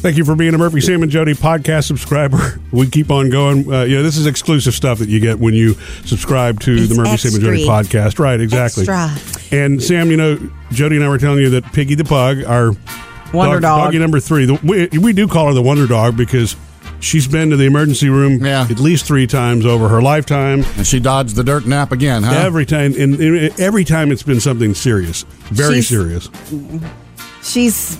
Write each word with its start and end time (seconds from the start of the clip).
Thank 0.00 0.16
you 0.18 0.24
for 0.24 0.36
being 0.36 0.54
a 0.54 0.58
Murphy 0.58 0.80
Sam 0.80 1.02
and 1.02 1.10
Jody 1.10 1.32
podcast 1.34 1.84
subscriber. 1.84 2.60
We 2.70 2.88
keep 2.88 3.10
on 3.10 3.28
going. 3.30 3.72
Uh, 3.72 3.82
you 3.82 3.96
know, 3.96 4.02
this 4.02 4.16
is 4.16 4.26
exclusive 4.26 4.74
stuff 4.74 4.98
that 5.00 5.08
you 5.08 5.18
get 5.18 5.38
when 5.40 5.54
you 5.54 5.74
subscribe 6.04 6.60
to 6.60 6.74
It's 6.76 6.88
the 6.90 6.94
Murphy 6.94 7.16
Sam 7.16 7.34
and 7.34 7.42
Jody 7.42 7.66
podcast. 7.66 8.18
Right, 8.18 8.40
exactly. 8.40 8.86
Extra. 8.88 9.58
And 9.58 9.82
Sam, 9.82 10.10
you 10.10 10.16
know, 10.16 10.38
Jody 10.70 10.96
and 10.96 11.04
I 11.04 11.08
were 11.08 11.18
telling 11.18 11.40
you 11.40 11.50
that 11.50 11.64
Piggy 11.72 11.94
the 11.96 12.04
Pug, 12.04 12.44
our 12.44 12.72
Wonder 13.32 13.58
dog. 13.58 13.86
doggy 13.86 13.98
number 13.98 14.20
three, 14.20 14.44
the, 14.46 14.54
we, 14.62 14.86
we 14.98 15.12
do 15.12 15.26
call 15.26 15.48
her 15.48 15.54
the 15.54 15.62
Wonder 15.62 15.86
Dog 15.88 16.16
because 16.16 16.54
she's 17.00 17.26
been 17.26 17.50
to 17.50 17.56
the 17.56 17.64
emergency 17.64 18.08
room 18.08 18.44
Yeah. 18.44 18.66
at 18.70 18.78
least 18.78 19.06
three 19.06 19.26
times 19.26 19.66
over 19.66 19.88
her 19.88 20.00
lifetime. 20.00 20.62
And 20.76 20.86
she 20.86 21.00
dodged 21.00 21.34
the 21.34 21.42
dirt 21.44 21.66
nap 21.66 21.90
again, 21.90 22.22
huh? 22.22 22.32
Every 22.34 22.64
time, 22.66 22.94
and, 22.96 23.14
and 23.18 23.60
every 23.60 23.84
time 23.84 24.12
it's 24.12 24.22
been 24.22 24.40
something 24.40 24.74
serious, 24.74 25.22
very 25.50 25.80
She's- 25.82 25.88
serious. 25.88 26.28
She's. 27.42 27.98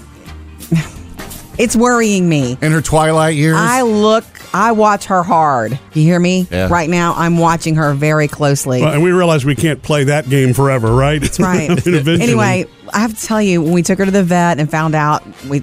It's 1.59 1.75
worrying 1.75 2.29
me. 2.29 2.59
In 2.61 2.73
her 2.73 2.83
twilight 2.83 3.35
years. 3.35 3.57
I 3.59 3.83
look, 3.83 4.25
I 4.55 4.73
watch 4.73 5.07
her 5.07 5.23
hard. 5.23 5.79
You 5.95 6.03
hear 6.03 6.21
me? 6.21 6.47
Yeah. 6.51 6.69
Right 6.69 6.89
now, 6.91 7.15
I'm 7.17 7.39
watching 7.39 7.77
her 7.77 7.95
very 7.95 8.29
closely. 8.29 8.83
Well, 8.83 8.93
and 8.93 9.03
we 9.03 9.11
realize 9.13 9.45
we 9.45 9.55
can't 9.57 9.83
play 9.83 10.05
that 10.05 10.29
game 10.29 10.53
forever, 10.53 10.95
right? 10.95 11.21
That's 11.21 11.41
right. 11.41 11.71
anyway, 11.87 12.67
I 12.93 12.99
have 13.01 13.19
to 13.19 13.27
tell 13.27 13.41
you, 13.41 13.63
when 13.63 13.73
we 13.73 13.83
took 13.83 13.99
her 13.99 14.05
to 14.05 14.11
the 14.11 14.23
vet 14.23 14.59
and 14.59 14.71
found 14.71 14.95
out 14.95 15.23
we 15.49 15.61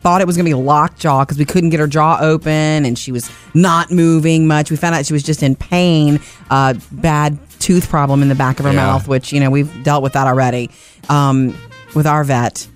thought 0.00 0.20
it 0.20 0.26
was 0.26 0.36
going 0.36 0.44
to 0.46 0.50
be 0.50 0.54
lockjaw 0.54 1.24
because 1.24 1.36
we 1.38 1.44
couldn't 1.44 1.70
get 1.70 1.80
her 1.80 1.86
jaw 1.88 2.18
open 2.20 2.50
and 2.86 2.98
she 2.98 3.10
was 3.12 3.30
not 3.54 3.90
moving 3.90 4.46
much. 4.46 4.70
We 4.70 4.76
found 4.76 4.94
out 4.94 5.04
she 5.04 5.12
was 5.12 5.22
just 5.24 5.42
in 5.42 5.56
pain, 5.56 6.20
uh, 6.48 6.74
bad 6.92 7.38
tooth 7.58 7.88
problem 7.90 8.22
in 8.22 8.28
the 8.28 8.34
back 8.36 8.58
of 8.60 8.66
her 8.66 8.72
Yeah. 8.72 8.86
mouth, 8.86 9.08
which 9.08 9.32
you 9.32 9.40
know 9.40 9.50
we've 9.50 9.82
dealt 9.82 10.02
with 10.02 10.12
that 10.12 10.26
already 10.26 10.70
um, 11.08 11.54
with 11.94 12.06
our 12.06 12.22
vet. 12.24 12.68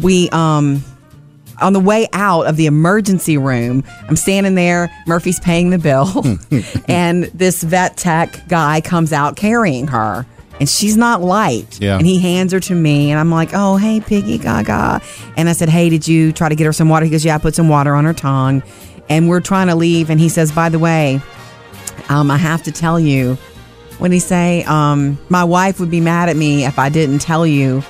We 0.00 0.28
um 0.30 0.82
on 1.60 1.72
the 1.72 1.80
way 1.80 2.08
out 2.12 2.46
of 2.46 2.56
the 2.56 2.66
emergency 2.66 3.36
room, 3.36 3.84
I'm 4.08 4.16
standing 4.16 4.54
there. 4.54 4.90
Murphy's 5.06 5.40
paying 5.40 5.70
the 5.70 5.78
bill, 5.78 6.24
and 6.88 7.24
this 7.24 7.62
vet 7.62 7.96
tech 7.96 8.48
guy 8.48 8.80
comes 8.80 9.12
out 9.12 9.36
carrying 9.36 9.88
her, 9.88 10.26
and 10.60 10.68
she's 10.68 10.96
not 10.96 11.22
light. 11.22 11.80
Yeah. 11.80 11.96
And 11.96 12.06
he 12.06 12.20
hands 12.20 12.52
her 12.52 12.60
to 12.60 12.74
me, 12.74 13.10
and 13.10 13.18
I'm 13.20 13.30
like, 13.30 13.50
"Oh, 13.52 13.76
hey, 13.76 14.00
Piggy 14.00 14.38
Gaga," 14.38 15.00
and 15.36 15.48
I 15.48 15.52
said, 15.52 15.68
"Hey, 15.68 15.88
did 15.88 16.06
you 16.06 16.32
try 16.32 16.48
to 16.48 16.54
get 16.54 16.64
her 16.64 16.72
some 16.72 16.88
water?" 16.88 17.04
He 17.04 17.10
goes, 17.10 17.24
"Yeah, 17.24 17.34
I 17.34 17.38
put 17.38 17.54
some 17.54 17.68
water 17.68 17.94
on 17.94 18.04
her 18.04 18.14
tongue," 18.14 18.62
and 19.08 19.28
we're 19.28 19.40
trying 19.40 19.68
to 19.68 19.74
leave, 19.74 20.10
and 20.10 20.20
he 20.20 20.28
says, 20.28 20.52
"By 20.52 20.68
the 20.68 20.78
way, 20.78 21.20
um, 22.08 22.30
I 22.30 22.36
have 22.36 22.62
to 22.64 22.72
tell 22.72 22.98
you." 22.98 23.36
When 23.98 24.10
he 24.10 24.18
say, 24.18 24.64
um, 24.64 25.16
"My 25.28 25.44
wife 25.44 25.78
would 25.78 25.90
be 25.90 26.00
mad 26.00 26.28
at 26.28 26.36
me 26.36 26.64
if 26.64 26.76
I 26.78 26.88
didn't 26.88 27.20
tell 27.20 27.46
you 27.46 27.84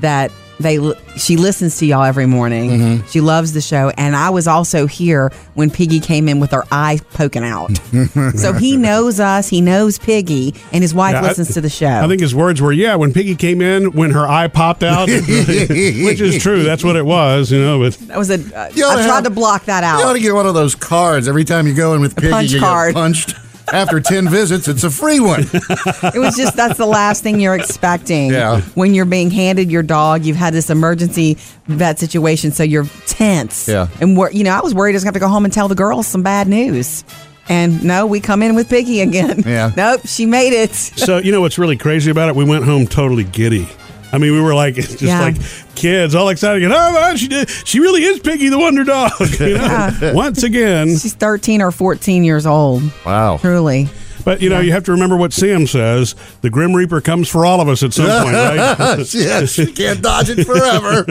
that 0.00 0.30
they 0.60 0.78
she 1.16 1.36
listens 1.36 1.78
to 1.78 1.86
y'all 1.86 2.04
every 2.04 2.26
morning. 2.26 2.70
Mm-hmm. 2.70 3.06
She 3.08 3.20
loves 3.20 3.52
the 3.52 3.60
show, 3.60 3.90
and 3.96 4.14
I 4.14 4.30
was 4.30 4.46
also 4.46 4.86
here 4.86 5.32
when 5.54 5.70
Piggy 5.70 5.98
came 6.00 6.28
in 6.28 6.38
with 6.40 6.52
her 6.52 6.62
eye 6.70 7.00
poking 7.12 7.44
out. 7.44 7.76
so 8.36 8.52
he 8.52 8.76
knows 8.76 9.18
us. 9.20 9.48
He 9.48 9.60
knows 9.60 9.98
Piggy, 9.98 10.54
and 10.72 10.82
his 10.82 10.94
wife 10.94 11.14
Yeah, 11.14 11.20
I- 11.22 11.28
listens 11.28 11.54
to 11.54 11.60
the 11.60 11.68
show. 11.68 11.86
I 11.88 12.06
think 12.08 12.20
his 12.20 12.34
words 12.34 12.60
were, 12.62 12.72
"Yeah, 12.72 12.94
when 12.96 13.12
Piggy 13.12 13.34
came 13.34 13.60
in, 13.62 13.92
when 13.92 14.10
her 14.12 14.26
eye 14.28 14.48
popped 14.48 14.82
out," 14.84 15.08
which 15.08 16.20
is 16.20 16.42
true. 16.42 16.62
That's 16.62 16.84
what 16.84 16.96
it 16.96 17.04
was, 17.04 17.50
you 17.50 17.58
know. 17.60 17.80
But 17.80 17.94
that 18.08 18.18
was 18.18 18.30
a. 18.30 18.34
Uh, 18.34 18.70
You 18.74 18.84
ought 18.84 18.98
I 18.98 19.04
tried 19.06 19.14
have- 19.16 19.24
to 19.24 19.30
block 19.30 19.64
that 19.64 19.82
out. 19.84 19.98
You 19.98 20.04
ought 20.04 20.10
out. 20.10 20.12
to 20.14 20.20
get 20.20 20.34
one 20.34 20.46
of 20.46 20.54
those 20.54 20.74
cards 20.74 21.28
every 21.28 21.44
time 21.44 21.66
you 21.66 21.74
go 21.74 21.94
in 21.94 22.00
with 22.00 22.14
Piggy. 22.16 22.30
punch 22.30 22.52
you 22.52 22.60
card. 22.60 22.94
get 22.94 23.00
punched. 23.00 23.34
After 23.72 24.00
10 24.00 24.28
visits, 24.28 24.68
it's 24.68 24.84
a 24.84 24.90
free 24.90 25.20
one. 25.20 25.42
It 25.52 26.18
was 26.18 26.36
just 26.36 26.56
that's 26.56 26.76
the 26.78 26.86
last 26.86 27.22
thing 27.22 27.40
you're 27.40 27.54
expecting. 27.54 28.30
Yeah. 28.30 28.60
When 28.74 28.94
you're 28.94 29.04
being 29.04 29.30
handed 29.30 29.70
your 29.70 29.82
dog, 29.82 30.24
you've 30.24 30.36
had 30.36 30.52
this 30.54 30.70
emergency 30.70 31.38
vet 31.66 31.98
situation, 31.98 32.52
so 32.52 32.62
you're 32.62 32.84
tense. 33.06 33.66
Yeah. 33.68 33.88
And 34.00 34.16
we're, 34.16 34.30
you 34.30 34.44
know, 34.44 34.52
I 34.52 34.60
was 34.60 34.74
worried 34.74 34.92
I 34.92 34.96
was 34.96 35.04
going 35.04 35.12
to 35.14 35.16
have 35.18 35.22
to 35.22 35.26
go 35.26 35.32
home 35.32 35.44
and 35.44 35.52
tell 35.52 35.68
the 35.68 35.74
girls 35.74 36.06
some 36.06 36.22
bad 36.22 36.46
news. 36.46 37.04
And 37.48 37.84
no, 37.84 38.06
we 38.06 38.20
come 38.20 38.42
in 38.42 38.54
with 38.54 38.68
Piggy 38.68 39.00
again. 39.00 39.42
Yeah. 39.46 39.70
Nope, 39.76 40.02
she 40.06 40.24
made 40.26 40.52
it. 40.52 40.70
so 40.74 41.18
you 41.18 41.32
know 41.32 41.40
what's 41.40 41.58
really 41.58 41.76
crazy 41.76 42.10
about 42.10 42.28
it? 42.28 42.36
We 42.36 42.44
went 42.44 42.64
home 42.64 42.86
totally 42.86 43.24
giddy. 43.24 43.68
I 44.14 44.18
mean, 44.18 44.32
we 44.32 44.40
were 44.40 44.54
like 44.54 44.74
just 44.76 45.02
Yeah. 45.02 45.20
like 45.20 45.36
kids, 45.74 46.14
all 46.14 46.28
excited. 46.28 46.62
Again, 46.62 46.72
oh 46.76 46.92
man, 46.92 47.16
she 47.16 47.28
did. 47.28 47.48
She 47.50 47.80
really 47.80 48.04
is 48.04 48.20
Piggy 48.20 48.48
the 48.48 48.58
Wonder 48.58 48.84
Dog. 48.84 49.10
You 49.40 49.58
know? 49.58 50.12
Once 50.14 50.42
again, 50.42 50.88
She's 50.88 51.14
13 51.14 51.60
or 51.62 51.70
14 51.72 52.24
years 52.24 52.46
old. 52.46 52.82
Wow. 53.04 53.38
Truly. 53.38 53.88
but 54.24 54.40
you 54.40 54.48
know, 54.48 54.60
you 54.60 54.72
have 54.72 54.84
to 54.84 54.92
remember 54.92 55.16
what 55.16 55.32
Sam 55.32 55.66
says: 55.66 56.14
the 56.40 56.48
Grim 56.50 56.72
Reaper 56.74 57.00
comes 57.00 57.28
for 57.28 57.44
all 57.44 57.60
of 57.60 57.68
us 57.68 57.82
at 57.82 57.92
some 57.92 58.06
point, 58.22 58.34
right? 58.34 58.98
yes, 59.12 59.50
she 59.52 59.66
can't 59.72 60.00
dodge 60.00 60.30
it 60.30 60.44
forever. 60.46 61.04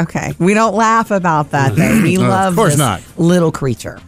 Okay. 0.00 0.32
We 0.38 0.54
don't 0.54 0.74
laugh 0.74 1.10
about 1.10 1.50
that, 1.50 1.74
though. 1.76 2.02
We 2.02 2.16
No, 2.16 2.30
of 2.30 2.54
course 2.54 2.72
this 2.74 2.78
not. 2.78 3.02
little 3.18 3.50
creature. 3.52 3.98